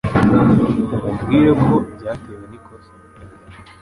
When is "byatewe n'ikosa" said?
1.95-2.91